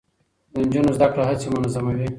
[0.51, 2.07] د نجونو زده کړه هڅې منظموي.